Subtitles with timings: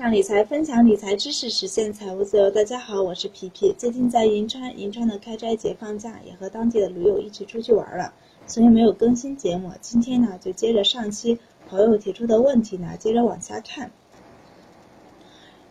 [0.00, 2.50] 向理财，分享理财知识，实现财务自由。
[2.50, 3.70] 大家好，我是皮皮。
[3.76, 8.10] 最近在银川，银川的开斋节放假，也和当地的驴友一起出去玩了，
[8.46, 9.70] 所以没有更新节目。
[9.82, 13.90] 今天呢，就接着上期朋友提出的问题呢，接着往下看。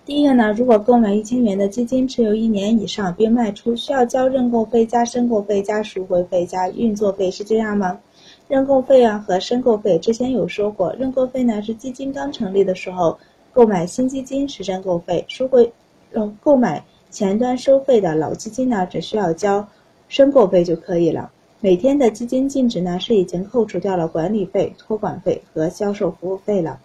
[0.05, 7.99] 第一个呢，如果购买一千元的基金，持有一年以上并卖出，需要交认购费加申购费加赎回费加运作费，是这样吗？
[8.47, 13.17] 认购费啊和申购费之前有说过，认购费呢是基金刚成立的时候。
[13.53, 15.71] 购买新基金实申购费，赎回
[16.13, 19.67] 呃购买前端收费的老基金呢，只需要交
[20.07, 21.31] 申购费就可以了。
[21.61, 26.79] 每天的基金净值呢是已经扣除掉了管理费、托管费和销售服务费了。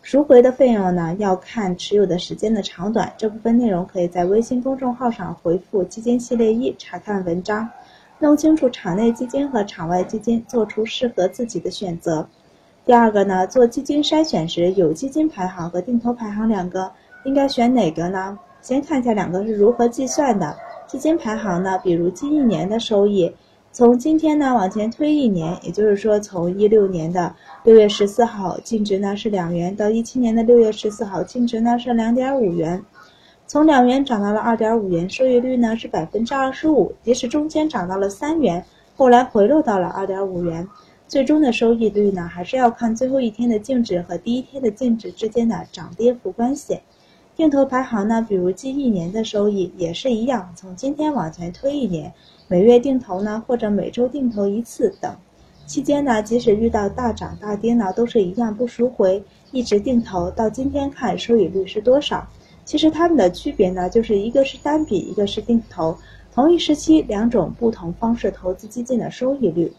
[0.00, 7.68] 赎回的费用呢要看持有的时间的长短，这部分内容可以在微信公众号上回复“基金系列一”查看文章，
[8.18, 12.28] 弄清楚场内基金和场外基金，做出适合自己的选择。
[12.84, 16.90] 第二个呢，做基金筛选时有基金排行和定投排行两个，
[17.24, 18.36] 应该选哪个呢？
[18.60, 20.56] 先看一下两个是如何计算的。
[20.88, 23.32] 基金排行呢，比如近一年的收益，
[23.70, 32.84] 从今天呢往前推一年，也就是说从一六年的六月十四号净值呢是两元，到一七年的六月十四号净值呢是两点五元，
[33.46, 36.92] 从两元涨到了二点五元，收益率呢是百分之二十五。
[37.04, 38.64] 即使中间涨到了三元，
[38.96, 40.66] 后来回落到了二点五元。
[41.12, 46.78] 最终的收益率呢，还是要看最后一天的净值和第一天的净值之间的涨跌幅关系。
[47.36, 52.10] 定投排行呢，比如近一年的收益也是一样，从今天往前推一年，
[52.48, 55.14] 每月定投呢，或者每周定投一次等。
[55.66, 62.26] 期间呢，即使遇到大涨大跌呢，都是一样不赎回，一直定投到今天看收益率是多少。
[62.64, 65.94] 其实它们的区别呢，就是一个是单笔，一个是定投，
[66.34, 69.70] 同一时期两种不同方式投资基金的收益率。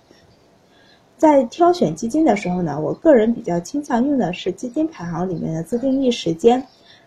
[1.18, 6.62] 在挑选基金的时候呢，我个人比较倾向用的是基金排行里面的自定义时间，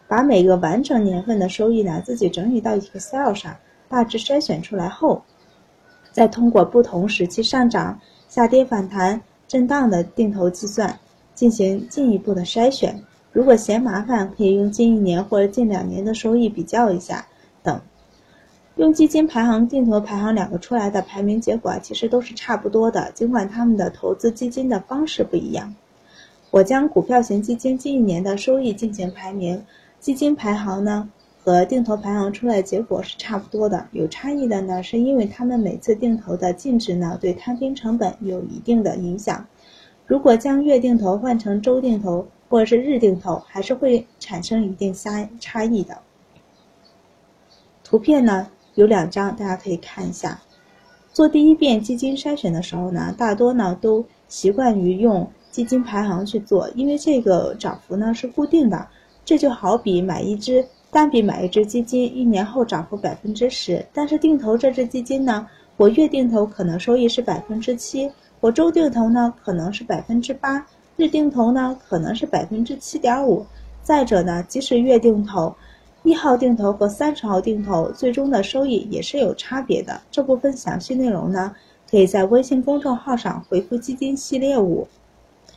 [0.09, 3.55] 把每个完整年份的收益呢自己整理到 Excel 上，
[3.89, 5.23] 大致筛选出来后，
[6.13, 10.99] 再通过不同时期上涨、下跌、反弹、震荡的定投计算
[11.35, 12.99] 进行进一步的筛选。
[13.33, 17.27] 如果嫌麻烦，可以用近一年或者近两年的收益比较一下
[17.63, 17.79] 等。
[18.77, 25.75] 用基金排行、定投排行两个出来的排名结果其实都是差不多的，尽管他们的投资基金的方式不一样。
[26.51, 29.65] 我将股票型基金近一年的收益进行排名，
[29.99, 31.09] 基金排行呢
[31.43, 33.87] 和定投排行出来结果是差不多的。
[33.93, 39.47] 有差异的呢，是因为他们每次定投的净值呢对摊平成本有一定的影响。
[40.07, 45.97] 如果将月定投换成周定投或者是日定投，还是会产生一定差差异的。
[47.83, 48.49] 图片呢？
[48.77, 50.41] 有两张，大家可以看一下。
[51.13, 58.87] 做第一遍基金筛选的时候呢，大多呢都习惯于用基金排行去做，因为这个涨幅呢是固定的。
[59.25, 65.49] 这就好比买一只单笔买一只基金，一年后涨幅百分之十，但是定投这只基金呢，
[65.79, 68.11] 我月定投可能收益是百分之七，
[68.41, 70.65] 我周定投呢可能是百分之八，
[70.97, 73.45] 日定投呢可能是百分之七点五。
[73.83, 75.55] 再者呢，即使月定投。
[76.07, 80.01] 一号定投和三十号定投最终的收益也是有差别的。
[80.09, 81.53] 这部分详细内容呢，
[81.91, 84.87] 可以在微信公众号上回复“基金系列五”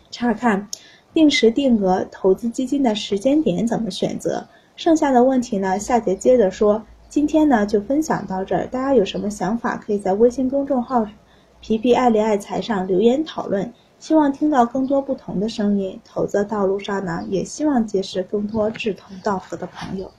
[0.09, 0.67] 查看。
[1.13, 4.43] 定时定额投资基金的时间点怎么选择？
[4.75, 6.83] 剩下的问题呢，下节接着说。
[7.09, 11.05] 今天呢就分享到这儿，大家有什么想法，可以在微信公众号
[11.61, 13.71] “皮皮爱理爱财”上留言讨论。
[13.99, 15.99] 希望听到更多不同的声音。
[16.03, 20.09] 投资道路上呢，也希望结识更多志同道合的朋友。